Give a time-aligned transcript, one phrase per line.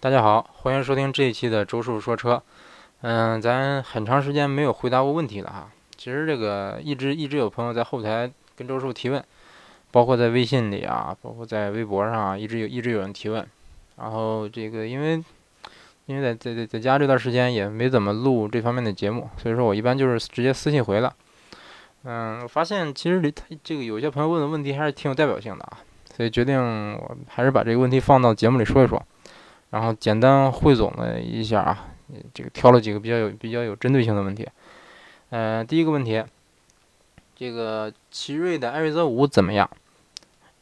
[0.00, 2.40] 大家好，欢迎收听这一期的周叔说车。
[3.00, 5.68] 嗯，咱很长时间没有回答过问题了哈。
[5.96, 9.20] 其实这个一直一直有朋友在后台跟周叔提问，
[9.90, 13.44] 包括在微信里啊，包括在微博上啊，一直有一直有人提问。
[13.96, 15.20] 然后这个因为
[16.06, 21.12] 因为在在在在家这段时间也没怎么录这方面的节目，所以说我一般就是直接私信回了。
[22.04, 25.78] 嗯，我发现其实他这个有些朋友问的问题还是挺有代表性的啊，
[26.16, 26.56] 所以决定
[26.94, 29.04] 我还是把这个问题放到节目里说一说。
[29.70, 31.88] 然后简单汇总了一下啊，
[32.32, 34.48] 这个挑了几个比较有比较有针对性的问题。
[35.28, 36.24] 呃，第一个问题，
[37.36, 39.68] 这个奇瑞的艾瑞泽五怎么样？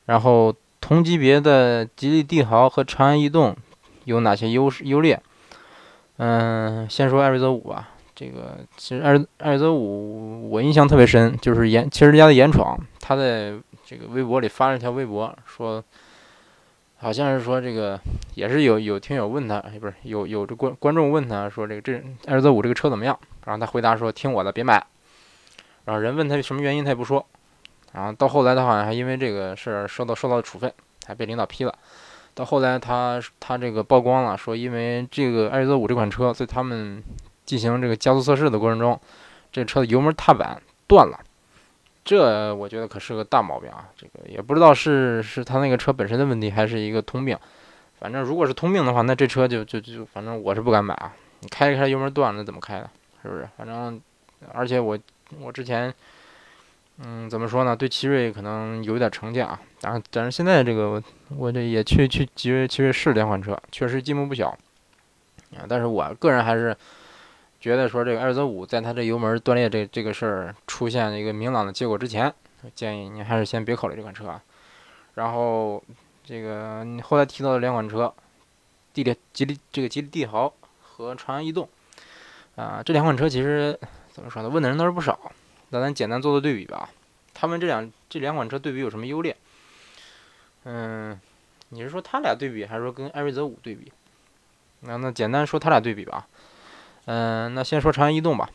[0.06, 3.56] 然后同级别的吉利帝豪和长安逸动
[4.06, 5.23] 有哪些优势优劣？
[6.16, 7.91] 嗯，先说艾瑞泽五吧。
[8.12, 13.52] 这个其实艾艾瑞泽五我印象特别深，就是严汽车之家的严闯，他在
[13.84, 15.84] 这个微博里发了一条微博说。
[16.98, 18.00] 好像是说这个
[18.34, 23.18] 也是有有听友问他，不是有有这观观众问他说这个这艾瑞泽五这个车怎么样？
[23.45, 24.84] 然后他回答说听我的，别买。
[25.84, 27.24] 然后人问他什么原因，他也不说。
[27.93, 30.73] 然后到后来他好像还因为这个事儿受到受到处分，
[31.06, 31.74] 还被领导批了。
[32.34, 37.02] 到后来他他这个曝光了，说因为这个艾瑞泽五这款车在他们
[37.45, 38.99] 进行这个加速测试的过程中，
[39.52, 41.21] 这车的油门踏板断了。
[42.07, 43.90] 这我觉得可是个大毛病啊！
[43.96, 47.37] 这个也不知道是是他那个车本身的问题，还是一个通病。
[47.99, 51.12] 反正如果是通病的话，那这车就就就反正我是不敢买啊！
[51.40, 52.88] 你开一开油门断了，怎么开的？
[53.23, 53.49] 是不是？
[53.57, 54.01] 反正
[54.52, 54.96] 而且我
[55.40, 55.93] 我之前
[56.99, 57.74] 嗯怎么说呢？
[57.74, 59.60] 对奇瑞可能有点成见啊。
[59.80, 61.02] 但是，但是现在这个
[61.37, 64.50] 我这也去去奇瑞奇瑞试两款车，确实进步不小
[65.56, 65.66] 啊。
[65.69, 66.77] 但是我个人还是。
[67.66, 72.32] 觉得说这个艾瑞泽五在它这油门断裂这这个事儿出现一个明朗的结果之前，
[72.76, 74.41] 建议您还是先别考虑这款车啊。
[75.14, 75.82] 然后
[76.25, 78.14] 这个你后来提到的两款车，
[78.94, 81.69] 地利吉利这个吉利帝豪和长安逸动
[82.54, 83.76] 啊，这两款车其实
[84.12, 84.48] 怎么说呢？
[84.48, 85.19] 问的人倒是不少。
[85.70, 86.88] 那咱简单做做对比吧。
[87.34, 89.37] 他们这两这两款车对比有什么优劣？
[90.62, 91.21] 嗯，
[91.71, 93.91] 你是说他俩对比，还是说跟艾瑞泽五对比？
[94.82, 96.28] 那那简单说他俩对比吧。
[97.06, 98.49] 嗯，那先说长安逸动吧。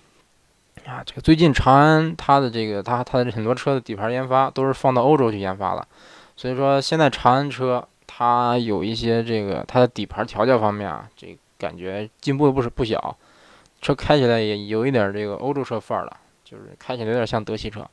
[0.85, 5.87] 啊，这个最近长安它的这个它它的很多车的底盘研发都是放到欧洲去研发了，
[6.35, 13.15] 所以说现在长安车它有一些这个它的底盘调教方面啊，这感觉进步不是不小，
[13.81, 17.85] 车开起来也有一点这个欧洲车范儿了，就是开起来有点像德系车。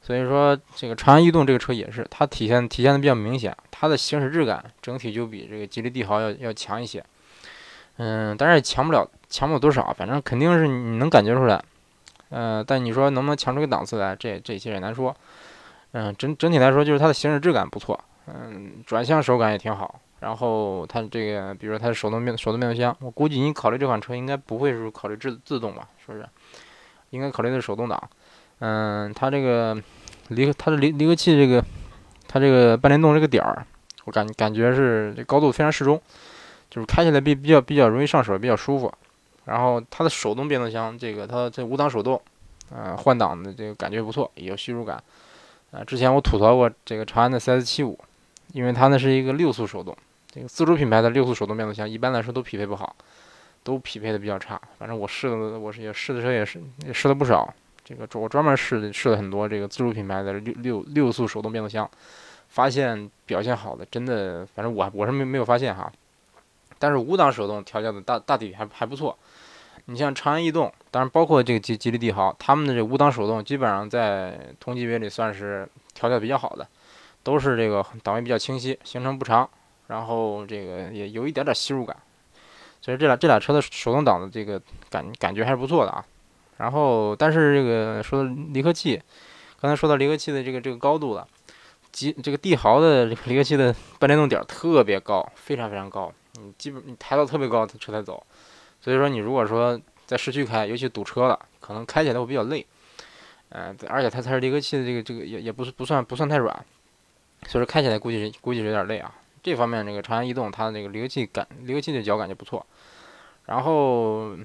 [0.00, 7.02] 所以说这个长安逸动这个车也是，它体现体现的比较明显，它的行驶质感整体就比这个吉利帝豪要要强一些。
[7.96, 9.08] 嗯，但是强不了。
[9.34, 11.60] 强不了多少，反正肯定是你能感觉出来，
[12.28, 15.12] 呃，但你说能不能强出个档次来，这这些也难说。
[15.90, 20.00] 嗯，整整体来说就是它的行驶质感不错，嗯，转向手感也挺好。
[20.20, 26.24] 然后它这个，比如说它的手动变手动变速箱，我估计你考虑这款车应该不会是考虑自自动吧，是不是？
[27.10, 28.00] 应该考虑的是手动挡。
[28.60, 29.76] 嗯，它这个
[30.28, 31.60] 离它的离离合器这个，
[32.28, 33.66] 它这个半联动这个点儿，
[34.04, 36.00] 我感感觉是这高度非常适中，
[36.70, 38.92] 就是开起来比比较比较容易上手，比较舒服。
[39.44, 42.20] 然后它的手动变速箱，这个它这五档手动，
[42.70, 45.02] 呃，换挡的这个感觉不错，也有吸入感。
[45.70, 47.96] 啊，之前我吐槽过这个长安的 CS75，
[48.52, 49.96] 因为它那是一个六速手动，
[50.30, 52.94] 这个自主品牌的六速手动变速箱一般来说都匹配不好，
[53.62, 54.60] 都匹配的比较差。
[54.78, 57.52] 反正我试的，我是也试的车也是也试了不少，
[57.84, 61.90] 这个我专门试试了很多这个自主品牌的六六六速手动变速箱，
[62.48, 65.92] 发现表现好的真的，反正我我是没没有发现哈。
[66.78, 69.16] 但是五档手动调教的大大体还还不错。
[69.86, 76.66] 你像长安逸动，当然包括这个吉吉利帝豪，他们的这五档手动基本上在同级别里算是调教比较好的，
[77.22, 79.48] 都是这个档位比较清晰，行程不长，
[79.88, 81.94] 然后这个也有一点点吸入感，
[82.80, 86.02] 所以这俩这俩车的手动挡的这个感感觉还是不错的啊。
[86.56, 89.02] 然后，但是这个说离合器，
[89.60, 91.26] 刚才说到离合器的这个这个高度了，
[91.92, 98.24] 吉这个帝豪的离合器的半联动点特别高，非常非常高，你基本你抬到特别高，车才走。
[98.84, 102.66] 所以说，你如果说在市区开，尤其堵车了，可能开起来会比较累。
[103.48, 106.54] 嗯，而且它才是离合器的这个这个也也不是不算不算太软，
[107.46, 109.10] 所以说开起来估计估计是有点累啊。
[109.42, 112.66] 这方面，这个长安逸动它的这个离合器感离合器的脚感就不错。
[113.46, 114.36] 然后，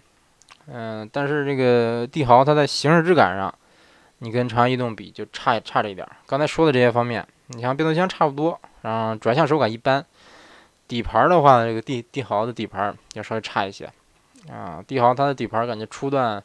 [0.68, 3.53] 嗯，但是这个帝豪它在行驶质感上，
[4.19, 6.07] 你跟长安逸动比就差差这一点。
[6.25, 10.06] 刚才说的这些方面，你像变速箱差不多，然后转向手感一般。
[10.88, 13.88] 底盘的话，这个帝帝豪的底盘要稍微差一些。
[14.50, 16.44] 啊，帝豪它的底盘感觉初段，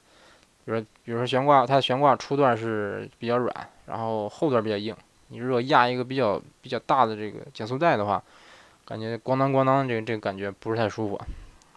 [0.65, 4.95] 比如说比如说悬挂，它的悬挂初段是比较软，然后后段比较硬。
[5.29, 8.23] 你如果压一个比较比较大的这个减速带的话，
[8.85, 11.21] 感觉咣当咣当，这个这个感觉不是太舒服。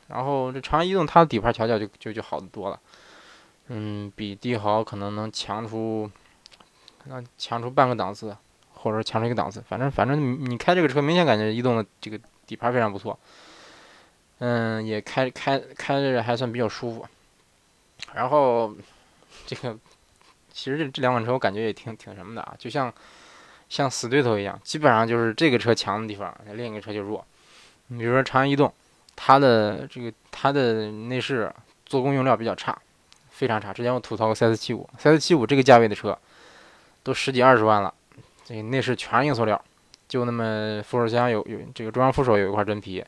[0.10, 2.80] 然后这长安逸动它的底盘调教就就就好得多了，
[3.68, 6.10] 嗯，比帝豪可能能强出，
[6.98, 8.36] 可能强出半个档次，
[8.74, 9.62] 或者强出一个档次。
[9.68, 13.18] 反正反正你开这个车，明显感觉逸动的这个底盘非常不错，
[14.40, 17.06] 嗯，也开开开着还算比较舒服。
[18.14, 18.76] 然后
[19.46, 19.78] 这个
[20.52, 22.94] 其实这这两款车我感觉也挺挺什么的啊，就像
[23.70, 27.26] 像死对头一样，基本上就是这个车强的地方，另一个车就弱。
[27.88, 28.74] 你比如说长安逸动。
[29.20, 31.52] 它的这个它的内饰
[31.88, 32.78] 做工用料比较差，
[33.32, 33.74] 非常差。
[33.74, 36.16] 之前我吐槽过 CS75，CS75 这个价位的车
[37.02, 37.92] 都十几二十万了，
[38.46, 39.60] 这个内饰全是硬塑料，
[40.08, 43.04] 就那么扶手箱有有这个中央扶手有一块真皮，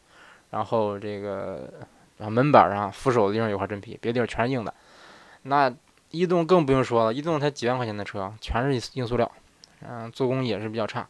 [0.51, 1.69] 然后这个
[2.17, 4.73] 然后门板上扶手的地方有块真皮，别的地方全是硬的。
[5.43, 5.73] 那
[6.11, 9.31] 逸动更不用说了，逸动才几万块钱的车，全是硬塑料，
[9.81, 11.07] 嗯，做工也是比较差，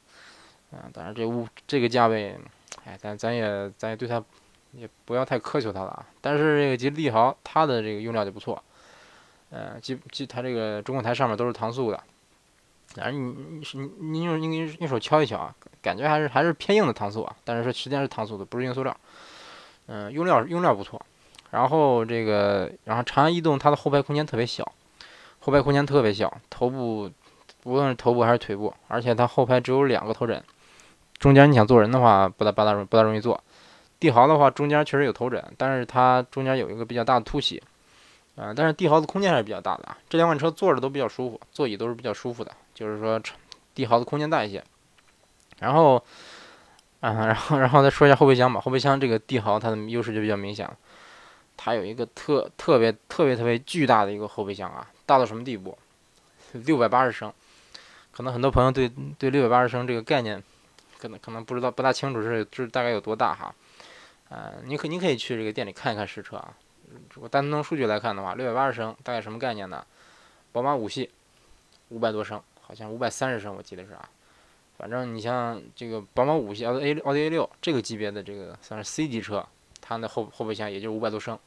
[0.72, 2.38] 嗯，当然这物这个价位，
[2.86, 4.24] 哎，咱咱也咱也对它。
[4.72, 6.06] 也不要太苛求它了啊！
[6.22, 8.64] 但是这个吉利帝豪，它的这个用料就不错，
[9.50, 12.00] 呃，基基它这个中控台上面都是搪塑的，
[12.96, 18.96] 反正你你你用用用手敲一敲啊，感觉还是还是偏硬的搪塑啊，但是说实际上是搪塑的，不是硬塑料，
[19.88, 21.02] 嗯，用料用料不错。
[21.52, 24.70] 然后这个，然后长安逸动它的后排空间特别小，
[25.40, 27.10] 后排空间特别小，头部
[27.64, 30.44] 无论是头部还是腿部，而且它后排只有两个头枕，
[31.18, 33.44] 中间你想坐人的话，不大不大容不大容易坐。
[34.00, 37.62] 帝豪的话，中间确实有头枕，但是它中间有一个比较大的凸起，
[38.40, 39.98] 啊，但是帝豪的空间还是比较大的啊。
[40.08, 43.22] 这两款车坐着都比较舒服，座椅都是比较舒服的，就是说
[43.76, 44.64] 帝豪的空间大一些。
[45.60, 45.98] 然后，
[47.02, 48.62] 啊，然后，然后再说一下后备箱吧。
[48.62, 50.78] 后备箱这个帝豪它的优势就比较明显了，
[51.58, 55.78] 它有一个特特别特别特别巨大的一个后备箱啊，大到什么地步？
[56.54, 57.34] 六百八十升，
[58.12, 60.42] 可能很多朋友对对六百八十升这个概念，
[60.98, 63.54] 可能可能不知道不大清楚是是大概有多大哈。
[64.30, 66.54] 呃，你可你可以去这个店里看一看实车啊。
[67.20, 69.86] 我单从数据来看的话，六百八十升大概什么概念呢？
[70.52, 71.10] 宝马五系
[71.90, 74.10] 五百多升，好像五百三十升，我记得是啊。
[74.78, 79.46] 反正你像这个宝马五系奥迪 A 奥迪 A 六这个级别的这个算是 C 级车，
[79.82, 81.38] 它的后后备箱也就五百多升。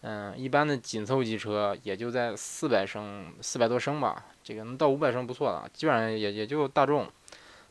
[0.00, 5.68] 嗯，一般的紧凑级车也就在四百升四百多升吧，这个能到五百升不错了。
[5.72, 7.06] 基本上也也就大众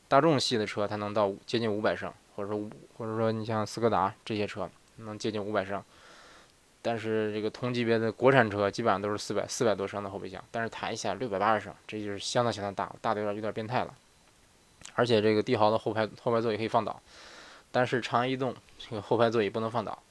[0.08, 2.12] 大众系的车才能到接近五百升。
[2.36, 5.84] 或者说，或者说你像斯柯达这些车能接近五百升，
[6.88, 13.94] 但是这个同级别的国产车基本上都是四百四百多升的后备箱，但是谈一下六百八十升，这就是相当相当大，大的有点有点变态了。
[14.96, 17.02] 而且这个帝豪的后排后排座椅可以放倒，
[17.72, 20.02] 但是长安逸动这个后排座椅不能放倒。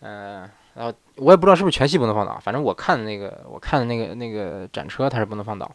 [0.00, 5.74] 嗯，然后我也不知道是不是全系不能放倒，反正我看的那个我看的那个那个展车它是不能放倒。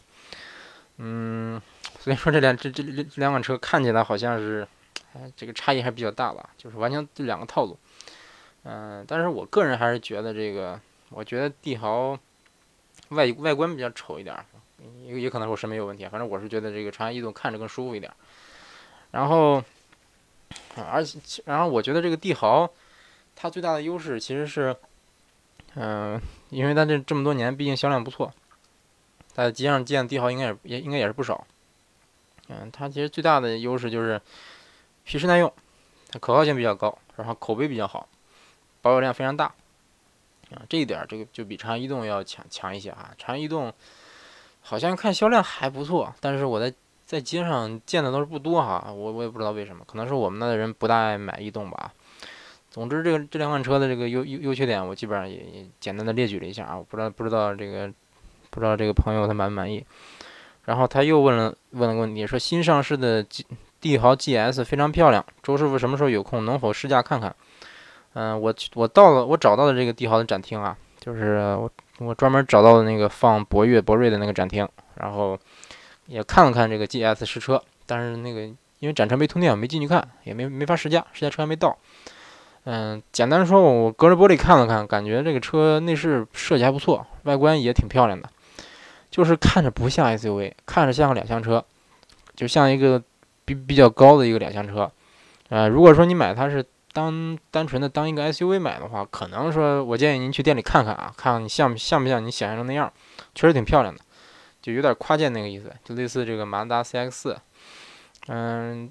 [0.98, 1.60] 嗯，
[1.98, 4.66] 所以说这两这这这两款车看起来好像是。
[5.12, 7.76] 哎，这个差异还比较大吧，就是完全这两个套路。
[8.64, 12.18] 嗯，但是我个人还是觉得这个，我觉得帝豪
[13.10, 14.36] 外外观比较丑一点，
[15.04, 16.06] 也也可能是我审美有问题。
[16.08, 18.12] 反正我是觉得这个长安逸动看着更舒服一点。
[19.10, 19.62] 然后，
[20.76, 22.70] 而且，然后我觉得这个帝豪
[23.34, 24.76] 它最大的优势其实是，
[25.74, 26.20] 嗯，
[26.50, 28.32] 因为它这这么多年毕竟销量不错，
[29.28, 31.46] 在街上见帝豪应该也也应该也是不少。
[32.48, 34.20] 嗯，它其实最大的优势就是。
[35.02, 35.52] 皮实耐用，
[36.08, 38.06] 它可靠性比较高，然后口碑比较好，
[38.82, 39.46] 保有量非常大，
[40.52, 43.10] 啊，这一点儿这个就比长安逸动要强强一些啊。
[43.18, 43.72] 长安逸动
[44.60, 46.72] 好像看销量还不错，但是我在
[47.04, 51.92] 在街上见的都是不多哈，我我也不知道为什么，可能是我们那的人不大爱买逸动吧。
[52.70, 57.92] 总之，这个这两款车的这个优优优缺点，我基本上也也简单的列举了一下啊，我不知道不知道这个
[58.50, 59.84] 不知道这个朋友他满不满意。
[60.64, 63.26] 然后他又问了问了个问题，说新上市的。
[63.80, 67.34] 帝豪 GS 非常漂亮，周师傅什么时候有空能否试驾看看？
[68.14, 75.38] 嗯，我我到了，我找到的这个帝豪的展厅啊，就是我我专门找到的那个放博越、博瑞的那个展厅，然后
[76.06, 78.42] 也看了看这个 GS 试车，但是那个
[78.80, 81.76] 因为展车没通电，我没进去看，也没没法试驾，试驾车还没到。
[82.64, 88.28] 嗯，简单说，我隔着玻璃看了看，感觉这个车内饰设计还不错，外观也挺漂亮的，
[89.10, 91.64] 就是看着不像 SUV，看着像个两厢车，
[92.34, 93.02] 就像一个。
[93.42, 94.88] 比比较高的一个两厢车，
[95.48, 102.92] 呃，如果说你买它是当单纯的当一个 SUV 买的话，可能说我建议您去店里看看啊，看看你像像不像你想象中那样，
[103.34, 104.00] 确实挺漂亮的，
[104.60, 107.36] 就有点夸荐那个意思，就类似这个马自达 CX，
[108.26, 108.90] 嗯，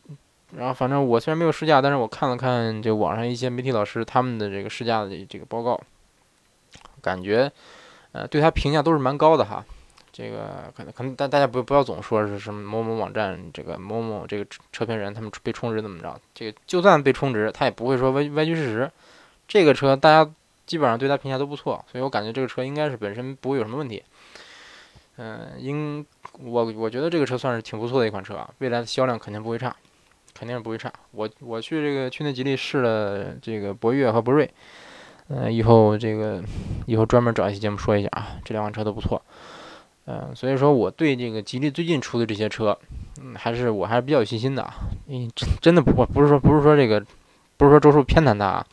[0.55, 5.79] 然后反正我虽然没有试驾，但是我看了看就网上一些媒体老师他们的这个试驾的这个报告，
[7.01, 7.51] 感觉，
[8.13, 9.65] 呃，对它评价都是蛮高的哈。
[10.19, 16.19] 这个可能可能大大家不不要总说是什么某某网站这个某某这个车车评人他们被充值怎么着？
[16.35, 18.91] 这个就算被充值，他也不会说歪歪曲事实。
[19.47, 20.29] 这个车大家
[20.65, 24.03] 基本上对他评价都不错，所以我感觉这个车应该是本身不会有什么问题。
[25.15, 26.05] 嗯，应
[26.37, 29.73] 我我觉得这个车算是挺不错的一款车啊，未来的销量肯定不会差，
[30.33, 30.91] 肯定是不会差。
[31.11, 34.49] 我我去这个去年吉利试了这个博越和博瑞，
[35.29, 36.43] 嗯，以后这个
[36.87, 39.21] 以后专门找一期节目说一下啊，这两款车都不错。
[40.11, 42.75] 嗯，所以说我对这个吉利最近出的这些车，
[43.21, 44.73] 嗯，还是我还是比较有信心的啊。
[45.05, 46.99] 嗯，真真的不不是说不是说这个，
[47.57, 48.65] 不是说周叔偏袒他啊，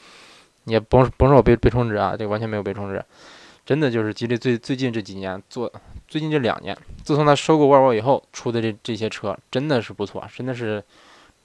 [0.65, 3.05] 也甭甭说我被被充值啊，这个完全没有被充值，
[3.67, 5.71] 真的就是吉利最最近这几年做，
[6.09, 6.75] 最近这两年，
[7.05, 10.83] 自从他收购沃尔沃以后出的这这些车，真的是不错，真的是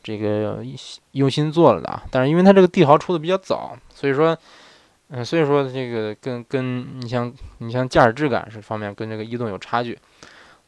[0.01, 0.63] 这个
[1.11, 2.01] 用心做了的啊。
[2.09, 4.37] 但是因为它这个帝豪出的比较早，所以说。
[5.13, 9.99] 嗯，所以说这个跟跟你像你像驾驶质感是方面跟这个逸动有差距，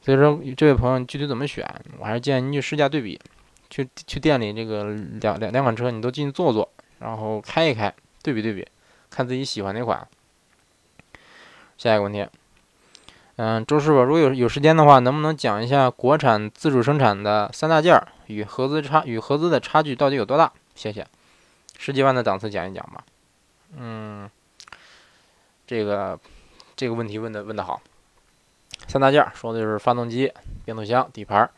[0.01, 1.65] 所以说这位朋友具体怎么选，
[1.97, 3.17] 我还是建议你去试驾对比，
[3.69, 4.83] 去去店里这个
[5.21, 6.69] 两两两款车你都进去坐坐，
[6.99, 8.67] 然后开一开，对比对比，
[9.09, 10.05] 看自己喜欢哪款。
[11.77, 12.27] 下一个问题，
[13.37, 20.51] 嗯，周师傅，如果有有时间的话，能不能讲一下国产自主生产的三大件儿与合资差与合资的差距到底有多大？
[20.75, 21.07] 谢谢，
[21.77, 23.03] 十几万的档次讲一讲吧。
[23.77, 24.29] 嗯，
[25.65, 26.19] 这个
[26.75, 27.81] 这个问题问的问的好。
[28.87, 30.31] 三大件说的就是发动机、
[30.65, 31.49] 变速箱、底盘。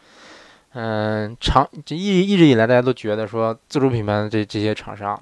[0.74, 5.20] 嗯，长这一一直以来大家都觉得说自主品牌的这这些厂商，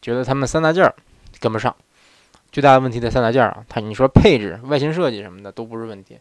[0.00, 0.94] 觉得他们三大件儿
[1.40, 1.74] 跟不上。
[2.50, 6.18] 最大的问题在三大件儿啊，它你说配置、外形设计什么的都不是问题，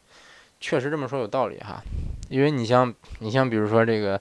[0.59, 1.81] 确实这么说有道理哈。
[2.29, 4.19] 因为你像你像比如说这个，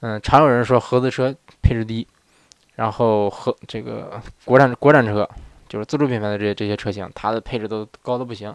[0.00, 2.06] 嗯，常有人说合资车配置低。
[2.76, 5.28] 然后和这个国产国产车，
[5.68, 8.54] 就是自主品牌的这些这些车型，它的配置都高的不行。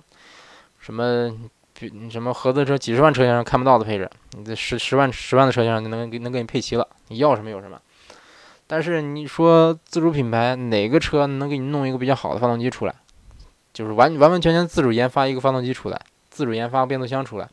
[0.79, 1.31] 什么
[1.73, 7.79] 比什么合资车几十万车型上看不到的配置，你这十十万十万的车型上就能给能给你配齐了，你要什么有什么。
[8.67, 12.95] 但是你说自主品牌哪个车能给你弄一个比较好的发动机出来？
[13.73, 17.47] 就是完完完全全自主研发一个发动机出来，自主研发变速箱出来，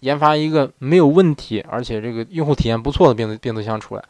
[0.00, 4.04] 研发一个没有问题而且这个用户体验不错的变速变速箱出来。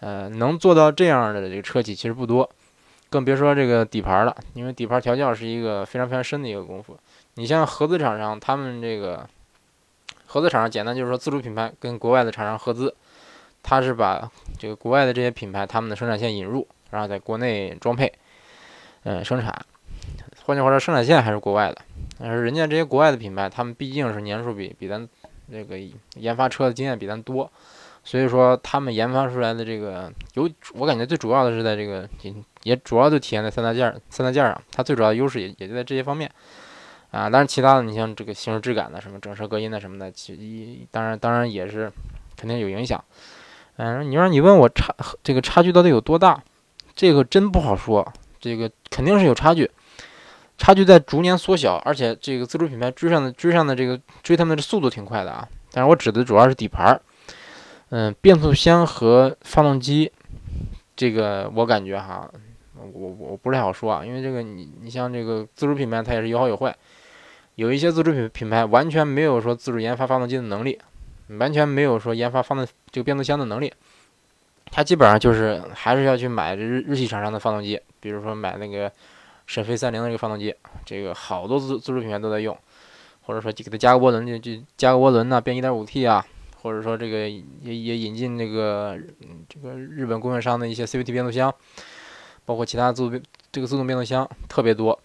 [0.00, 2.48] 呃，能做到这样的这个车企其实不多，
[3.08, 4.34] 更别说这个底盘了。
[4.54, 6.98] 因为底盘调教是一个非常非常深的一个功夫。
[7.34, 9.28] 你像合资厂商，他们这个
[10.26, 12.94] 合资厂商，简单就是说自主品牌跟国外的厂商合资，
[13.62, 18.12] 他是把这个国外的这些品牌他们的生产线引入，然后在国内装配，
[19.04, 19.64] 嗯，生产。
[20.44, 21.76] 换句话说，生产线还是国外的，
[22.18, 25.08] 但是人家这些国外的品牌，他们毕竟是年数比比咱
[25.50, 25.78] 这个
[26.14, 27.50] 研发车的经验比咱多。
[28.02, 34.62] 所以说，他们研发出来的这个有，我感觉最主要的是在这个，也也主要就体现在三大件、三大件儿上。
[34.72, 36.28] 它最主要的优势也也就在这些方面
[37.10, 37.28] 啊。
[37.28, 41.92] 当然，其他的你像这个行驶质感的，什么整车隔音的什么的，其一当然当然也是
[42.36, 43.04] 肯定有影响。
[43.76, 46.42] 嗯，你说你问我差这个差距到底有多大，
[46.96, 48.10] 这个真不好说。
[48.40, 49.70] 这个肯定是有差距，
[50.56, 55.46] 差距在逐年缩小，而且这个自主品牌追上的追上的这个追他们的速度挺快的啊。
[55.70, 57.00] 但是我指的主要是底盘儿。
[57.90, 60.12] 嗯，变速箱和发动机，
[60.94, 62.30] 这个我感觉哈，
[62.92, 66.76] 我我不太好说啊，因为这个你你像这个自主品牌，它也是有好有坏，
[67.56, 70.78] 有一些自主品品牌完全没有说自主研发发动机的能力，
[71.38, 73.72] 完全没有说研发发动这个变速箱的能力，
[74.70, 78.90] 它基本上就是还是要去买日日系厂商的发动机，比如说买那个
[79.48, 80.54] 沈飞三菱的这个发动机，
[80.84, 82.56] 这个好多自自主品牌都在用，
[83.22, 86.24] 或者说给它加个涡轮就就加个涡轮呐，变 1.5T 啊。
[86.62, 88.98] 或者说这个也也引进那个
[89.48, 91.52] 这个日本供应商的一些 CVT 变速箱，
[92.44, 94.98] 包括其他自动这个自动变速箱特别多，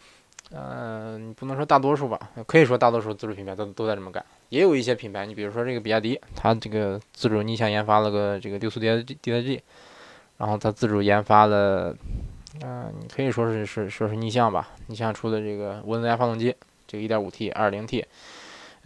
[0.52, 4.24] 呃，你不能说大多数吧，可以说大多数自主品牌都都在这么干。
[4.50, 8.88] 也有一些品牌，你比如说这个比亚迪，它这个自主逆向研发了个这个六速 D
[9.24, 9.60] DSG，
[10.38, 11.96] 然后它自主研发了，
[12.62, 18.06] 嗯，你可以说是是说是逆向吧，逆向出的这个涡轮增压发动机，这个 1.5T、2.0T。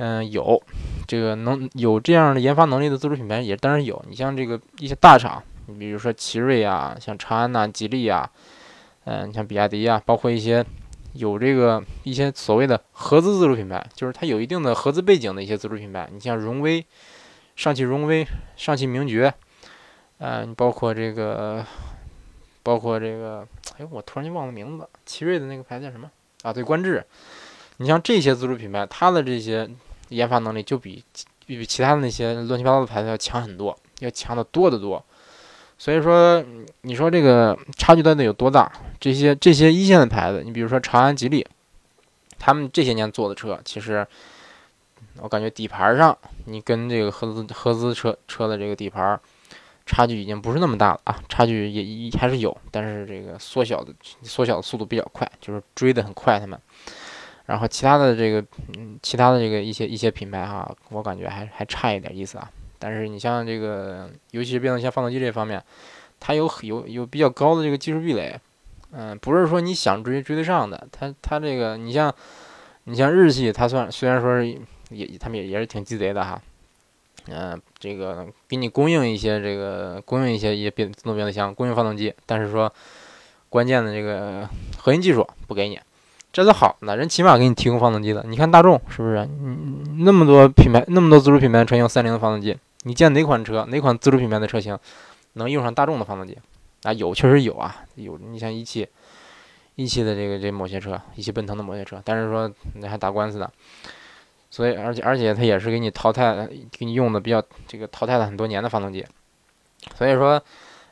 [0.01, 0.62] 嗯，有
[1.06, 4.01] 这个能有这样的研发能力的自主品牌也当然有。
[4.08, 8.32] 你像这个一些大厂，你比如说奇瑞啊，像长安呐、吉利啊，
[9.03, 10.65] 嗯，你像比亚迪啊，包括一些
[11.15, 16.10] 有这个一些所谓的合资自主品牌，就是它有一定的合资背景的一些自主品牌。
[16.13, 16.86] 你像荣威、
[17.58, 18.25] 上汽荣威、
[18.56, 19.34] 上汽名爵，
[20.20, 21.65] 嗯，包括这个，
[22.63, 23.46] 包括这个，
[23.77, 26.10] 哎，我突然间忘了名字，奇瑞的那个牌子叫什么
[26.44, 26.53] 啊？
[26.53, 27.06] 对，观致。
[27.82, 29.70] 你像这些自主品牌，它的这些。
[30.09, 31.03] 研发能力就比
[31.45, 35.03] 比其他的那些乱七八糟的牌子要强很多，要强的多得多。
[35.77, 36.43] 所以说，
[36.81, 38.69] 你说这个差距到底有多大？
[38.99, 41.47] 这些这些一线的牌子，你比如说长安、吉利，
[42.37, 44.05] 他们这些年做的车，其实
[45.21, 49.17] 我感觉底盘上你跟这个合资合资车车的这个底盘
[49.85, 56.59] 差距已经不是那么大了啊，差距也还是有，但是这个缩小的缩小的速度比较快，就是追得很快他们。
[57.50, 58.46] 然后其他的这个
[58.77, 62.48] 嗯，其他的这个一些一些品牌哈，我感觉还还差一点意思啊。
[62.77, 65.60] 但是你像这个，尤其是变速箱、发动机这方面，
[66.20, 68.39] 它有有有比较高的这个技术壁垒，
[68.91, 70.88] 嗯，不是说你想追追得上的。
[70.91, 72.13] 它它这个，你像
[72.84, 74.56] 你像日系，它算虽然说是
[74.91, 76.39] 也他们也也是挺鸡贼的哈，
[77.29, 82.72] 嗯，这个给你供应一些这个供应一些一些变自动变速箱，供应发动机，但是说
[83.50, 85.79] 关键的这个核心技术不给你。
[86.31, 88.24] 这是好的，人起码给你提供发动机的。
[88.27, 89.17] 你看大众是不是？
[89.17, 92.57] 嗯，那么多品牌，那么多自主品牌车型，三菱的发动机。
[92.83, 94.77] 你见哪款车，哪款自主品牌的车型
[95.33, 96.38] 能用上大众的发动机？
[96.83, 98.17] 啊，有，确实有啊，有。
[98.17, 98.88] 你像一汽，
[99.75, 103.51] 一汽的这个这某些车，一汽奔腾的某些车，但是说那还打官司的，
[104.50, 109.05] 所以而且而且它也是给你淘汰，给你用的比较这个淘汰了很多年的发动机。
[109.98, 110.41] 所以说，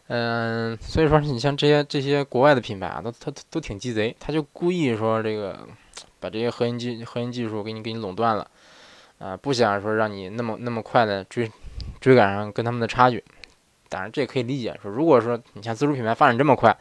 [0.08, 5.60] 嗯，所以说你像这些这些国外的品牌啊，都他都挺鸡贼，他就故意说这个
[6.20, 8.48] 把这些核心技核心技术给你给你垄断了，
[9.20, 11.52] 啊，不想说让你那么那么快的追。
[12.00, 13.24] 追赶上跟他们的差距，
[13.90, 14.78] 当然这也可以理解。
[14.82, 16.76] 说如果说你像自主品牌发展这么快，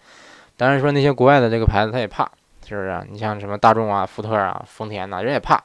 [0.56, 2.30] 当然说那些国外的这个牌子他也怕，
[2.66, 3.06] 是不是？
[3.10, 5.62] 你像什么大众啊、福特啊、丰田呐，人也怕，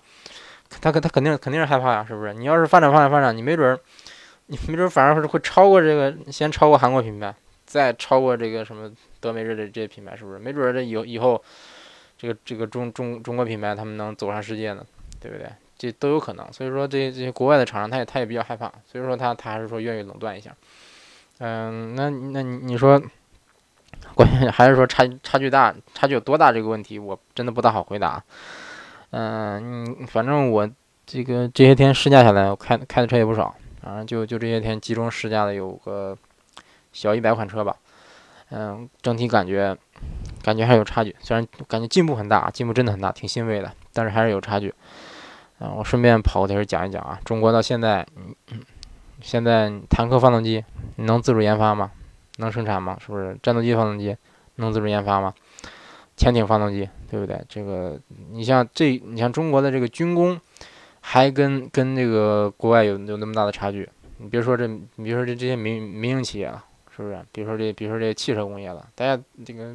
[0.82, 2.34] 他他肯定肯定是害怕呀，是不是？
[2.34, 3.80] 你要是发展发展发展，你没准儿，
[4.48, 7.34] 你没准儿反而是会超过这个，先超过韩国品牌，
[7.72, 10.40] 再超过这个什么德美日的这些品牌，是不是？
[10.40, 11.42] 没准这以以后，
[12.18, 14.86] 这个这个中中中国品牌他们能走上世界呢，
[15.22, 15.48] 对不对？
[15.78, 20.54] 这都有可能，所以说这些这些国外的厂商，他也他也比较害怕，所以说他他还是说愿意垄断一下。
[21.40, 23.02] 嗯，那那你你说，
[24.14, 28.22] 关键还是说差差距大，差距有多大这个问题，我真的不大好回答。
[29.10, 30.70] 嗯，反正我
[31.06, 36.16] 这个这些天试驾下来，我开开的车也不少，反正就就这些天集中试驾的有个
[36.92, 37.76] 小一百款车吧。
[38.50, 39.78] 嗯，整体感觉
[40.44, 44.74] 感觉还有差距，虽然感觉进步很大，进步真的很大，挺欣慰的，但是还是有差距。
[45.60, 48.06] 啊，我顺便跑过去讲一讲啊，中国到现在，
[49.22, 50.66] 现在坦克发动机
[50.98, 51.92] 能自主研发吗？
[52.38, 52.98] 能生产吗？
[53.00, 53.38] 是不是？
[53.44, 54.18] 战斗机发动机
[54.56, 55.34] 能自主研发吗？
[56.18, 57.40] 潜艇发动机，对不对？
[57.48, 58.00] 这个，
[58.32, 60.40] 你像这，你像中国的这个军工，
[61.00, 63.88] 还跟跟这个国外有有那么大的差距？
[64.18, 66.64] 你别说这，你别说这这些民民营企业了，
[66.96, 67.20] 是不是？
[67.32, 69.74] 比如说这，比如说这汽车工业了，大家这个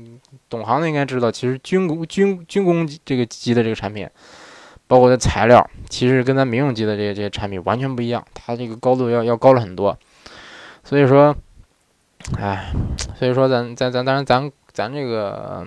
[0.49, 4.09] 懂行的应该知道，其实军工军军工这个级的这个产品。
[4.89, 9.99] 包括的材料，其实跟咱民用机的这些这些产品完全不一样，它这个高度要要高了很多。
[10.85, 11.35] 所以说，
[12.39, 12.71] 哎，
[13.19, 15.67] 所以说咱咱咱当然咱咱这个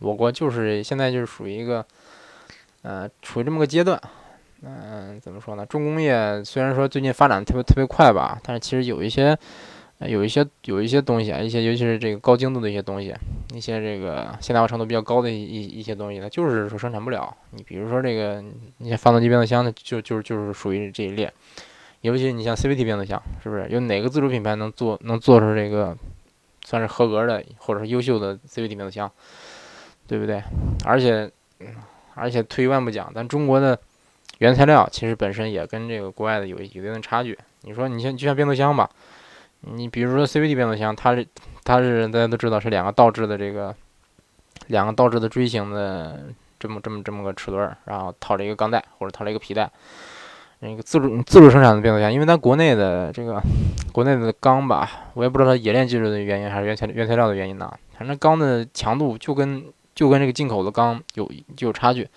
[0.00, 1.86] 我国就是现在就是属于一个，
[2.82, 4.00] 呃，处于这么个阶段。
[4.62, 5.64] 嗯，怎么说呢？
[5.64, 9.38] 重工业虽然说最近发展特别特别快吧，但是其实有一些。
[10.00, 13.14] 有一些有一些东西啊，一些尤其是这个高精度的一些东西，
[13.54, 17.34] 一些这个现代化程度比较高的一一些东西，它就是说生产不了。
[17.52, 18.44] 你比如说这个，
[18.76, 21.32] 你像发动机变速箱的，就就就是属于这一列。
[22.02, 25.96] 尤其你像 CVT 变速箱，是不是有哪个自主品牌能做能做出这个
[26.62, 29.10] 算是合格的或者是优秀的 CVT 变速箱，
[30.06, 30.42] 对不对？
[30.84, 31.30] 而且
[32.14, 33.78] 而且退一万步讲，咱中国的
[34.38, 37.36] 原材料其实本身也跟这个国外的有有一定的差距。
[37.62, 38.90] 你说你像就像变速箱吧。
[39.60, 41.26] 你比如说 CVT 变速箱，它是
[41.64, 43.74] 它是大家都知道是两个倒置的这个
[44.68, 46.24] 两个倒置的锥形的
[46.58, 49.70] 这么这么这么个齿轮，然后套着一个钢带或者套了一个皮带，
[50.60, 53.42] 那个自主自主生产的变速箱，因为咱国内的这个
[53.92, 59.64] 国内的钢吧，我也不知道它冶炼技术的原因还是原材原材料的原因呢，反正钢的强度就跟
[59.94, 62.08] 就跟这个进口的钢有就有差距。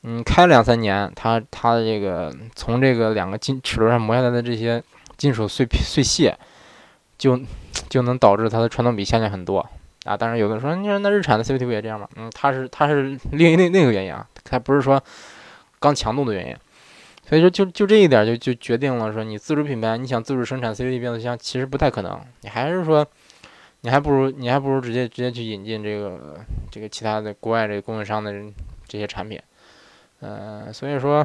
[0.00, 4.82] 你开两三年，它它的这个从这个两个金齿轮上磨下来的这些
[5.16, 6.36] 金属碎碎屑。
[7.22, 7.38] 就
[7.88, 9.64] 就能导致它的传动比下降很多
[10.04, 10.16] 啊！
[10.16, 12.08] 当然，有的人说，你说那日产的 CVT 不也这样吗？
[12.16, 15.00] 嗯，它是它是另另另一个原因啊，它不是说
[15.78, 16.56] 刚强度的原因。
[17.24, 22.20] 所以说，就就这一点就就决定了说，你自主品牌你想自主生产 CVT 变速箱，其实不太可能。
[22.40, 23.06] 你还是说，
[23.82, 26.40] 你还不如你还不如直接直接去引进这个
[26.72, 28.34] 这个其他的国外这个供应商的
[28.88, 29.40] 这些产品。
[30.22, 31.24] 嗯，所以说。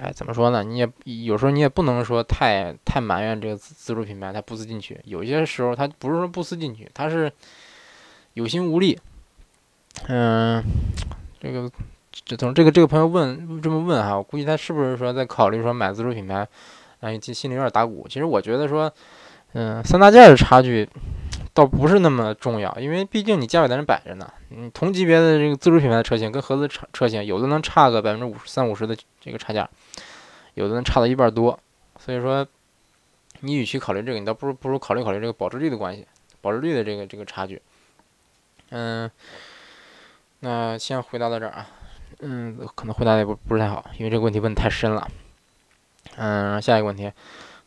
[0.00, 0.64] 哎，怎么说呢？
[0.64, 0.88] 你也
[1.24, 5.00] 有时候你也不能说太太埋怨这个自主品牌它不思进取。
[5.04, 7.30] 有些时候它不是说不思进取，它是
[8.32, 8.98] 有心无力。
[10.08, 10.62] 嗯，
[11.40, 11.70] 这个
[12.10, 16.46] 这从这个这个朋友问这么问哈，我估计他是不是说在考虑说买自主品牌？
[17.00, 18.06] 哎，心里有点打鼓。
[18.08, 18.92] 其实我觉得说，
[19.52, 20.88] 嗯，三大件的差距
[21.52, 24.28] 倒不是那么重要，因为毕竟你价位在那摆着呢。
[24.56, 29.68] 嗯，同级别的这个自主品牌的车型跟合资车车型，有的能差个百分之五十三五十的这个差价。
[30.54, 31.58] 有的能差到一半多。
[31.98, 32.46] 所以说，
[33.40, 36.06] 你与其考虑这个，你倒不如不如考虑考虑这个保值率的关系，
[36.40, 37.60] 保值率的这个这个差距。
[38.70, 39.10] 嗯，
[40.40, 41.66] 那先回答到这儿啊。
[42.20, 45.08] 嗯，可能回答的也不不是太好，因为这个问题问的太深了。
[46.16, 47.10] 嗯，下一个问题，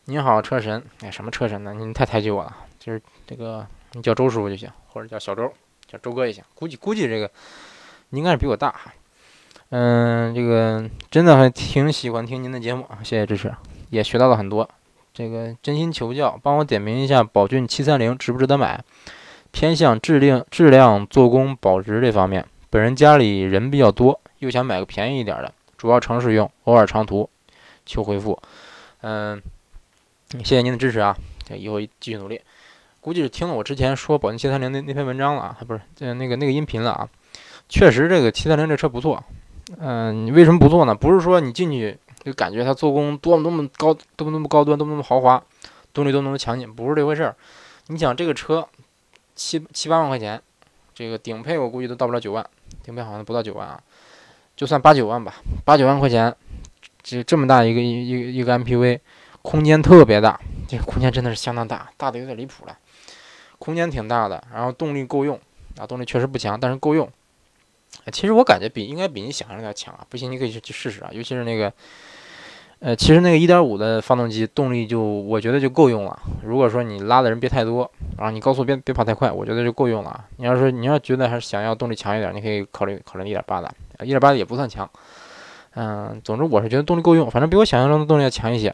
[0.05, 0.81] 你好，车神。
[1.01, 1.73] 哎，什么车神呢？
[1.73, 2.55] 你太抬举我了。
[2.79, 5.51] 就是这个，你叫周师傅就行，或者叫小周，
[5.87, 6.43] 叫周哥也行。
[6.53, 7.29] 估计估计这个，
[8.09, 8.93] 你应该是比我大哈。
[9.69, 13.53] 嗯，这个真的还挺喜欢听您的节目啊，谢谢支持，
[13.89, 14.69] 也学到了很多。
[15.13, 18.83] 这个真心求教，帮我点评一下宝骏七三零值不值得买？
[19.51, 22.45] 偏向质量、质量、做工、保值这方面。
[22.69, 24.19] 本人家里人比较多。
[24.39, 27.27] 又想买个便宜一点的，主要城市用，偶尔长途。
[27.85, 28.37] 求回复。
[29.01, 29.41] 嗯，
[30.31, 31.17] 谢谢您的支持啊！
[31.55, 32.39] 以后继续努力。
[33.07, 37.07] 估计是听了我之前说宝骏七三零那那篇文章了啊，不是，呃，那个那个音频了啊。
[37.69, 39.23] 确实，这个七三零这车不错。
[39.77, 40.93] 嗯，你为什么不错呢？
[40.93, 45.41] 不是说你进去就感觉它做工多么多么高，多么多么高端，多么多么豪华，
[45.93, 47.33] 动力多么多么强劲，不是这回事儿。
[47.87, 48.67] 你想这个车
[49.35, 50.41] 七七八万块钱，
[50.93, 52.45] 这个顶配我估计都到不了九万，
[52.83, 53.81] 顶配好像不到九万啊。
[54.57, 56.35] 就算八九万吧，八九万块钱，
[57.01, 58.99] 这这么大一个一一个一个 MPV，
[59.43, 62.77] 空间特别大，这个空间真的是相当大，大的有点离谱了，
[63.59, 65.39] 空间挺大的，然后动力够用
[65.77, 67.09] 啊，动力确实不强，但是够用。
[68.11, 71.71] 其实我感觉比应该比你想象的要强啊，不信你可以去试试啊，尤其是那个，
[72.79, 76.19] 呃，其实那个一点五的发动机动力就我觉得就够用了。
[76.43, 80.25] 如果说你拉的人别太多，然后你高速别别跑太快，我觉得就够用了。
[80.37, 83.73] 你要是你要觉得还是想要动力强一点，你可以考虑考虑一点八的。
[84.03, 84.87] 一点八的也不算强，
[85.73, 88.71] 嗯，总之我是觉得动力够用，反正比我想象中的动力要强一些，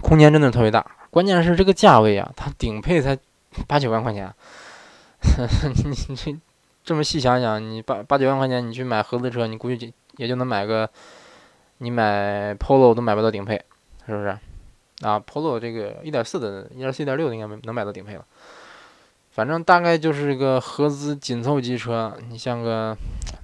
[0.00, 3.18] 空间真的特别大，关键是这个价位啊，它顶配才
[3.66, 4.32] 八九万块钱，
[5.84, 6.36] 你这
[6.84, 10.88] 这么细想想，你八八九万块钱你去买合资车，你估计也就能买个，
[11.78, 13.56] 你买 Polo 都买不到顶配，
[14.06, 14.36] 是不是？
[15.02, 18.24] 啊，Polo 这个一点四的、一点四、一点六的应该能买到顶配了。
[19.32, 22.96] 反正大概就是个合资紧凑级车，你像个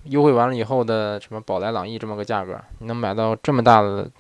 [0.05, 4.11] 优惠完了以后的什么宝来、朗逸这么个价格，你能买到这么大的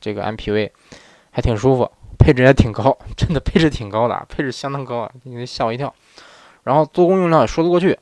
[0.00, 0.70] 这个 MPV，
[1.32, 1.90] 还挺舒服，
[2.26, 5.94] 配置也挺高，真的配置挺高的，配置相当高啊，你吓我一跳。
[6.64, 7.96] 然后做工用料也说得过去，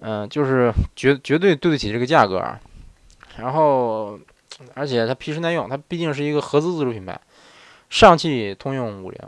[0.00, 2.58] 嗯，就是绝绝对对得起这个价格啊。
[3.36, 4.18] 然后，
[4.74, 7.20] 而且它皮实耐用，它毕竟是一个合资自主品牌，
[7.88, 9.20] 上汽通用五菱。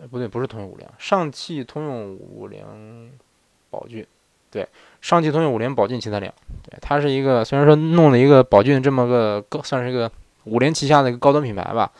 [0.00, 3.12] 呃，不对，不是通用五菱，上汽通用五菱
[3.68, 4.06] 宝骏，
[4.50, 4.66] 对，
[5.02, 10.10] 上汽通用五菱宝骏七三零，对，它是一个虽然说弄了一个宝骏这么个，算是一个
[10.44, 11.90] 五菱旗下的一个高端品牌吧，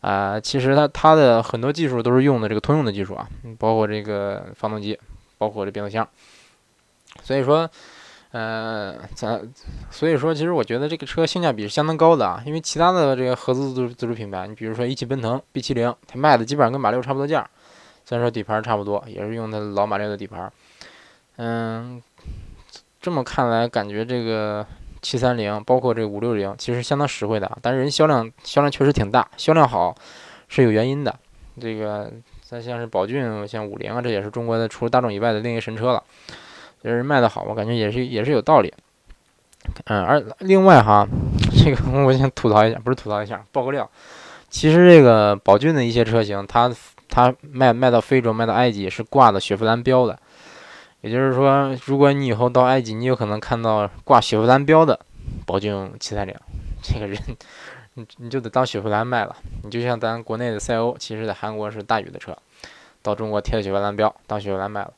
[0.00, 3.28] 啊，其实它它的很多技术都是用的这个通用的技术啊，
[3.58, 4.98] 包括这个发动机，
[5.38, 6.08] 包括这变速箱，
[7.22, 7.68] 所以说。
[8.34, 9.46] 呃，咱
[9.90, 17.46] 所以说，其实我觉得这个车性价比是相当高的啊，因为其他的这个合资自自主品牌，你比如说一汽奔腾 B 七零，它卖的基本上跟马六差不多价，
[18.06, 20.50] 虽然说底盘差不多，也是用的老马六的底盘。
[21.36, 22.02] 嗯，
[23.02, 24.66] 这么看来，感觉这个
[25.02, 29.94] 七三零，包括这个五六零，其实相当实惠的，但是人销量销量确实挺大，销量好
[30.48, 31.14] 是有原因的。
[31.60, 32.10] 这个
[32.40, 36.02] 咱像是宝骏，像五菱啊，这也是中国的除了大众以外的另一神车了。
[36.82, 38.72] 就是卖的好，我感觉也是也是有道理。
[39.84, 41.06] 嗯，而另外哈，
[41.52, 43.88] 这个我想吐槽一下，不是吐槽一下，爆个料。
[44.50, 46.74] 其实这个宝骏的一些车型，它
[47.08, 50.18] 它卖卖到非洲、卖到埃及是挂的雪佛兰标的。
[51.02, 54.98] 也就是说，如果你以后到埃及，你有可能看到挂雪佛兰标的
[55.44, 56.34] 宝骏七三零，
[56.82, 57.18] 这个人
[57.94, 59.36] 你你就得当雪佛兰卖了。
[59.64, 62.36] 你就像咱国内的赛欧，其实在韩国是大宇的车，
[63.02, 64.92] 到中国贴了雪佛兰标，当雪佛兰卖了。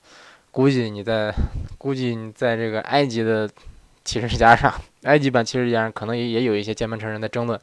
[0.51, 1.33] 估计你在，
[1.79, 3.51] 估计你在这个埃及的
[4.05, 7.59] 汽车之家上， 埃及版汽车之家上，可能也也有一些键盘车人在争论，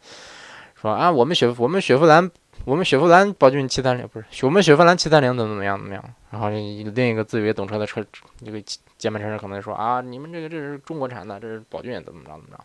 [0.81, 2.29] 说啊，我们雪我们雪佛兰，
[2.65, 6.03] 我们雪佛兰宝骏七三零不是，我们雪佛兰七三零怎么怎么样怎么样？
[6.31, 8.03] 然后另一个自以为懂车的车，
[8.43, 8.61] 这个
[8.97, 12.63] 键盘车可能说啊，你们这个这是中国产的，这是宝骏怎么着怎么着？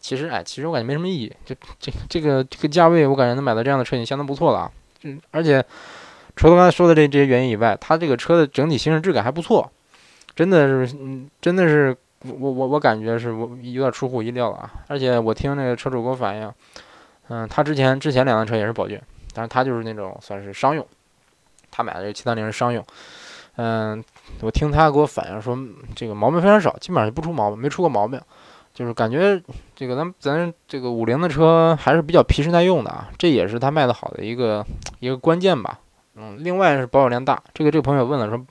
[0.00, 5.64] 其实哎，其实我感觉没什么意义，就这这个这个价位，我感觉能买到这样的车已经相当不错了啊，就而且。
[6.38, 9.72] 除了刚才说的这这些原因以外，它这个车的整体行驶质感还不错，
[10.34, 14.70] 真的是，嗯，真的是，我我我感觉是我有点出乎意料了啊！
[14.88, 16.52] 而且我听那个车主给我反映，
[17.28, 19.00] 嗯，他之前之前两辆车也是宝骏，
[19.34, 20.86] 但是他就是那种算是商用，
[21.70, 22.84] 他买的这七三零是商用，
[23.56, 24.02] 嗯，
[24.42, 25.58] 我听他给我反映说，
[25.94, 28.20] 这个毛病非常少，基本上就不出毛病，没出过毛病，
[28.72, 29.42] 就是感觉
[29.74, 34.64] 这个咱咱这个五菱的车还是比较皮实耐用的啊，这也是他卖的好的一个
[35.00, 35.78] 一个关键吧。
[36.14, 37.42] 嗯，另外是保有量大。
[37.52, 38.46] 这个这个朋友问了，说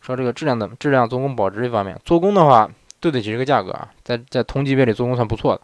[0.00, 2.68] 说这个质量的质量、做工、保值这方面，做工的话
[2.98, 5.62] 对得起这个价格啊，在在同级别里做工算不错的。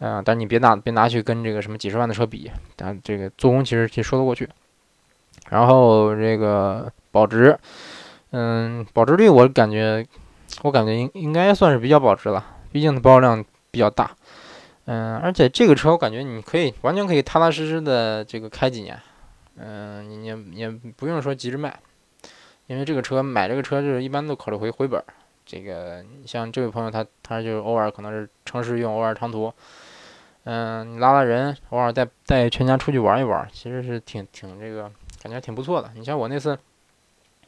[0.00, 4.48] 嗯，但你别拿别拿去跟这个什么几十万的车比，但这个做工其实其实说得过去。
[5.50, 7.58] 然后这个保值，
[8.30, 10.06] 嗯，保值率我感觉
[10.62, 14.10] 我感觉应应该算是比较保值了，毕竟它保有量比较大。
[14.86, 18.98] 嗯，而且这个车我感觉你可以完全可以踏踏实实的这个开几年，
[19.56, 21.78] 嗯，你也也不用说急着卖，
[22.66, 25.02] 因为这个车买这个车就是一般都考虑回回本。
[25.44, 29.52] 这个像这位朋友他他就偶尔可能是城市用，偶尔长途，
[30.44, 34.90] 嗯，你拉拉人，偶尔带带全家出去玩一玩，其实是挺挺这个
[35.22, 35.90] 感觉挺不错的。
[35.94, 36.58] 你像我那次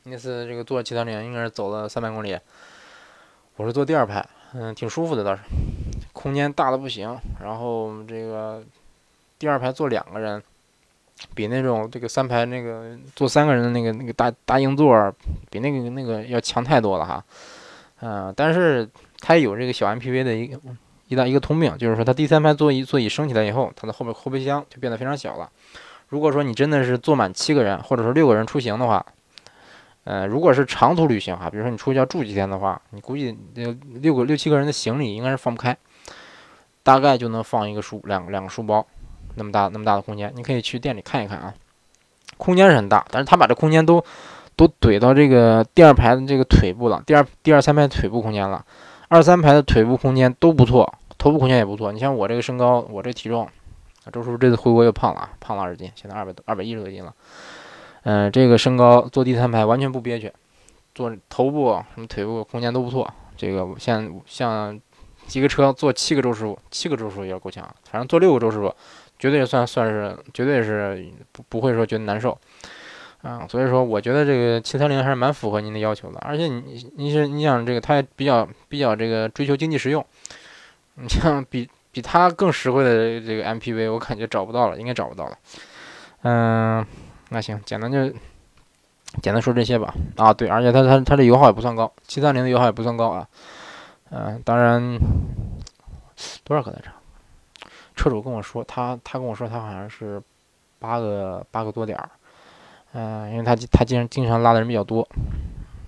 [0.05, 2.39] 那次这个坐七三零应该是走了三百公里，
[3.57, 5.43] 我是坐第二排，嗯，挺舒服的倒是。
[6.13, 8.63] 空间大的不行，然后这个
[9.39, 10.41] 第二排坐两个人，
[11.35, 15.13] 比那种这个三排那个坐三个人的那个那个大大硬座，
[15.51, 17.25] 比那个那个要强太多了哈。
[18.01, 20.61] 嗯，但是它有这个小 MPV 的一个
[21.13, 25.51] 一大一个通病，就是说它第三排座椅座椅升起来以后，它的后边后备箱就变得非常小了。
[26.09, 29.05] 如果说你真的是坐满七个人，或者说六个人出行的话，
[30.05, 35.77] 呃，如果是长途旅行哈，比如说你出去要住几天的话，你估计六个六七个人的行李应该是放不开。
[36.83, 38.85] 大概就能放一个书，两两个书包，
[39.37, 41.55] 那么大那么大的空间，你可以去店里看一看啊。
[42.39, 44.03] 空间是很大，但是他把这空间都
[44.57, 48.65] 都怼到这个第二排的这个腿部了，第二第二三排腿部空间了，
[49.07, 51.93] 二三排的腿部空间都不错，头部空间也不错。
[51.93, 53.49] 你像我这个身高，我这体重，
[54.13, 57.15] 周叔这次回国又胖了啊，胖了二十斤，现在二百多二百一十多斤了。
[58.03, 60.33] 嗯，这个身高坐第三排完全不憋屈，
[60.95, 63.13] 坐头部什么腿部空间都不错。
[63.37, 64.81] 这个像像。
[65.33, 67.65] 一个车坐七个周师傅，七个周师傅也够呛。
[67.89, 68.75] 反正坐六个周师傅，
[69.21, 72.37] 绝对算算是，绝对是不不会说觉得难受，
[73.23, 76.19] 啊，所以说我觉得这个七三零还是蛮符合您的要求的。
[76.23, 80.05] 而且你你是你想这个，它比较比较这个追求经济实用，
[80.95, 85.39] 你像比比它更实惠的这个 MPV，我感觉找不到了，应该找不到了。
[86.23, 86.87] 嗯，
[87.31, 88.09] 那行，简单就
[89.23, 89.95] 简单说这些吧。
[90.17, 93.27] 啊，对，而且它它它的油耗也不算高，七三零的油耗也不算高啊。
[94.11, 94.99] 嗯，当然，
[96.45, 96.91] 多少个来着？
[97.95, 100.23] 车主跟我说，他他跟我说他好像是
[100.79, 102.11] 八个八个多点儿。
[102.93, 105.07] 嗯，因为他他经常经常拉的人比较多。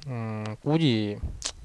[0.06, 1.18] 嗯，估计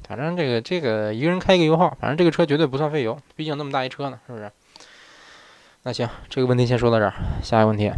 [0.10, 4.52] 反正这个这个一个人开一个油耗，反正这个车绝对不算费油，毕竟那么大一车呢，是不是？
[5.84, 7.92] 那行，这个问题先说到这儿，下一个问题。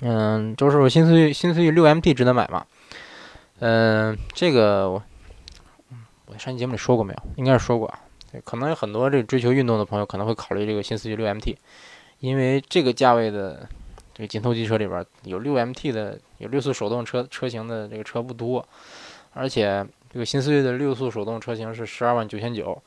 [0.00, 2.64] 嗯，周师傅，新思域新思域六 MT 值得买吗？
[3.58, 5.02] 嗯，这个我。
[6.26, 7.22] 我上期节目里说过没有？
[7.36, 8.00] 应该是说过啊。
[8.32, 11.54] 对，可能有很多这个追求运动的朋友可能会考虑这个新思域六 MT，
[12.20, 13.68] 因为这个价位的
[14.14, 18.66] 这个紧凑级车里边有六 MT 的有六速手动车车型的这个车不多，
[19.34, 22.80] 而且这个新思域的六速手动车型是十二万九千九，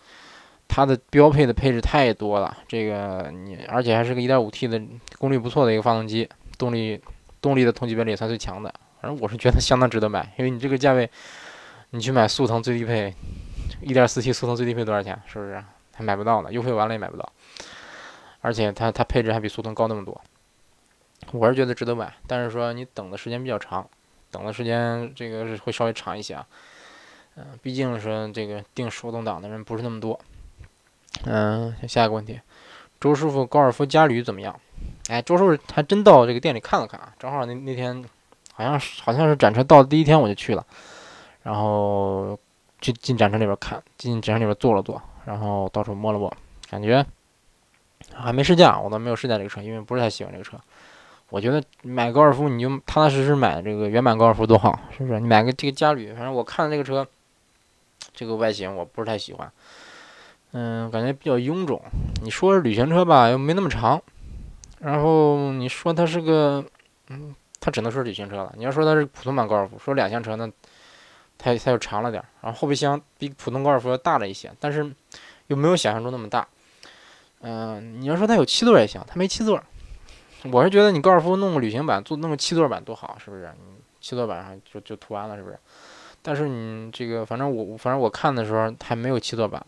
[0.68, 2.58] 它的标配的配置太多了。
[2.68, 4.82] 这个你而且还是个一点五 T 的
[5.20, 7.00] 功率不错的一个发动机，动力
[7.42, 8.74] 动力的同级别里也算最强的。
[9.02, 11.10] 反正我是觉得相当值得买，因为你这个价位。
[11.92, 13.16] 你去买速腾最低配，
[13.80, 15.18] 一点四 T 速腾最低配多少钱？
[15.26, 15.63] 是不是
[15.94, 16.52] 还买不到呢？
[16.52, 17.32] 优惠完了也买不到，
[18.42, 20.22] 而且它它配置还比速腾高那么多，
[21.32, 22.13] 我是觉得值得买。
[22.28, 23.90] 但是说你等的时间比较长，
[24.32, 26.46] 等的时间这个是会稍微长一些啊。
[27.38, 30.19] 嗯，毕竟说这个定手动挡的人不是那么多。
[31.23, 32.39] 嗯，下一个问题，
[33.00, 34.60] 周师傅高尔夫嘉旅怎么样？
[35.10, 38.04] 哎，周师傅还真到这个店里看了看啊，正好那那天
[38.54, 40.65] 好像是好像是展车到的第一天我就去了。
[41.43, 42.38] 然后
[42.82, 46.36] 去进展车里边看，进展车里边坐了坐，然后到处摸了摸，
[46.69, 47.06] 感觉
[48.13, 50.60] 还没试驾，我倒没有试驾这个车，因为不是太喜欢这个车。
[51.30, 55.19] 我觉得买高尔夫你就踏踏实实买这个原版高尔夫多好，是不是？
[55.19, 57.08] 你买个这个嘉旅，反正我看这个车，
[58.17, 59.51] 这个外形我不是太喜欢，
[60.53, 61.80] 嗯，感觉比较臃肿。
[62.23, 64.01] 你说是旅行车吧，又没那么长，
[64.80, 66.65] 然后你说它是个，
[67.10, 68.51] 嗯，它只能说是旅行车了。
[68.58, 70.51] 你要说它是普通版高尔夫，说两厢车呢。
[71.39, 74.91] 它它又长了点，然后后备箱比普通高尔夫要大了一些，但是
[75.45, 76.47] 又没有想象中那么大。
[77.41, 79.62] 嗯，你要说它有七座也行，它没七座。
[80.51, 83.53] 我是觉得你高尔夫弄个旅行版，做弄个七座版多好，是不是？
[83.56, 85.60] 你七座版上就就涂完了，是不是？
[86.21, 89.63] 但是你这个，反正我反正我看的时候还没有七座版，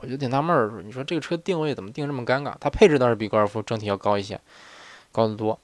[0.00, 0.82] 我就挺纳闷儿。
[0.82, 2.54] 你说这个车定位怎么定这么尴尬？
[2.60, 4.40] 它配置倒是比高尔夫整体要高一些，
[5.12, 5.58] 高得多。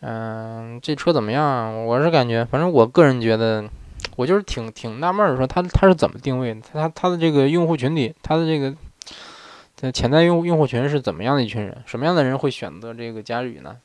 [0.00, 1.84] 嗯，这车怎么样？
[1.84, 3.68] 我是感觉，反正我个人觉得。
[4.16, 6.60] 我就是挺挺纳闷儿，说它它是怎么定位的？
[6.72, 11.82] 他他的这个用户群体，它的这个潜在用用户群是怎么样的一群人？
[11.86, 13.76] 什么样的人会选择这个嘉旅呢？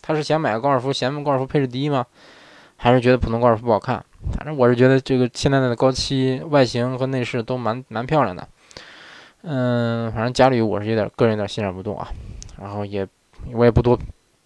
[0.00, 2.06] 他是想买个高尔夫，嫌高尔夫配置低吗？
[2.76, 4.04] 还是觉得普通高尔夫不好看？
[4.32, 8.48] 反正我是觉得这个现在的高七外形和内饰都蛮蛮漂亮的。
[9.42, 12.08] 嗯，反正家里我是有点个人有点欣赏不动啊，
[12.58, 13.06] 然后也
[13.52, 13.98] 我也不多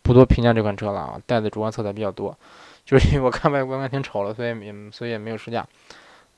[0.03, 2.37] 不多评价这款车了啊，带的主观色彩比较多，
[2.85, 5.64] 就是因为我看外观挺丑了，所以也所以也没有试驾。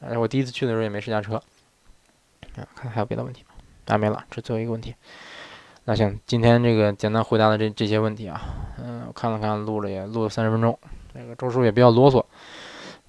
[0.01, 1.37] 呃，我第一次去的时候也没试驾车。
[2.57, 3.55] 啊，看还有别的问题吗？
[3.87, 4.95] 啊，没了，这最后一个问题。
[5.85, 8.41] 那行，今天这个简单回答的这这些问题啊，
[8.79, 10.79] 嗯，我看了看，录了也录了三十分钟，
[11.13, 12.25] 这个周叔也比较啰嗦。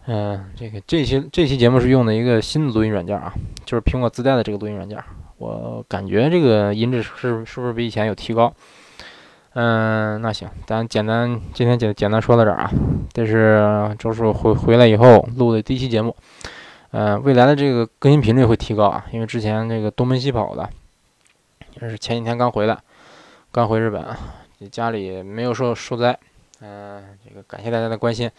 [0.08, 3.34] 嗯，这个这期这期节目是用的一个新的录音软件啊，
[3.66, 4.98] 就是苹果自带的这个录音软件。
[5.38, 8.52] 我感觉这个音质是是不是比以前有提高？
[9.54, 12.72] 嗯，那行，咱简单今天简简单说到这儿啊。
[13.14, 16.16] 这是周叔回回来以后录的第一期节目。
[16.92, 20.70] 嗯，未来的这个更新频率会提高啊，因为之前这个东奔西跑的，
[21.80, 22.78] 也是前几天刚回来，
[23.52, 24.06] 刚回日本，
[24.72, 26.18] 家里没有受受灾。
[26.62, 28.30] 嗯，这个感谢大家的关心。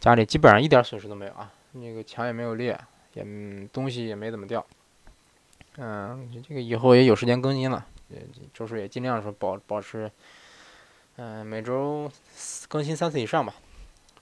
[0.00, 2.76] 家里基本上一点损失都没有啊，那个墙也没有裂，
[3.12, 3.24] 也
[3.72, 4.64] 东西也没怎么掉。
[5.76, 7.84] 嗯，这个以后也有时间更新了，
[8.54, 10.10] 周叔也尽量说保保持，
[11.16, 12.10] 嗯，每周
[12.68, 13.54] 更新三次以上吧。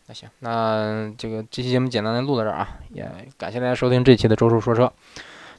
[0.07, 4.92] 那行，那这个这期节目简单的录到这儿啊，也感谢大家收听这期的周叔说车，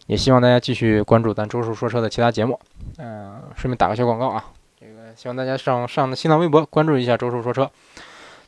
[0.08, 2.60] 也希望大家继续关注咱周叔说车的其他节目。
[2.98, 7.72] 嗯，顺便打个小广告啊，这个希望大家上上新浪微博关注一下周叔说车。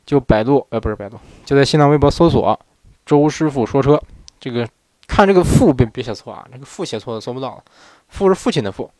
[0.04, 2.58] 就百度，呃，不是百度，就在新浪微博搜索
[3.06, 4.00] “周师傅说车”。
[4.38, 4.68] 这个
[5.06, 7.64] 看这个“父”别别写错啊，这个“父”写错了，搜不到了。
[8.08, 8.90] “父”是父亲的“父”。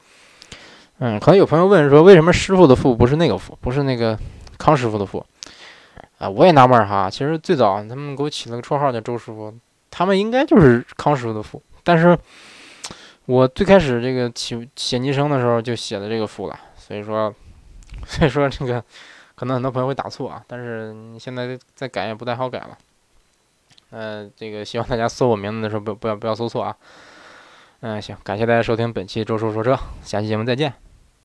[0.99, 4.19] 嗯，可能有朋友问说，为什么师傅的“傅”不是那个“傅”，不是那个
[4.57, 5.25] 康师傅的“傅”？
[6.19, 7.11] 啊，我也纳闷哈。
[7.11, 9.53] 其实最早他们给我起了个绰号叫周师傅，
[9.91, 11.63] 他们应该就是康师傅的“傅”。
[11.85, 12.17] 但是
[13.27, 17.35] 我最开始这个起写昵称的时候就写的这个“傅”了，所以说，
[18.07, 18.83] 所以说这个。
[19.35, 22.79] 可能很多朋友会打错啊，但是你现在再改也不太好改了。
[23.91, 26.77] 呃，这个希望大家搜我名字的时候不不要不要搜错啊。
[27.81, 30.84] 嗯，行，感谢大家收听本期周叔说车，下期节目再见。